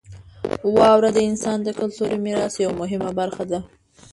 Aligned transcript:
واوره 0.75 1.09
د 1.13 1.17
افغانستان 1.19 1.57
د 1.63 1.69
کلتوري 1.79 2.17
میراث 2.25 2.53
یوه 2.63 2.75
مهمه 2.81 3.09
برخه 3.19 3.43
ده. 3.51 3.59